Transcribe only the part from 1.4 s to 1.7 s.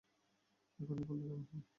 হয়?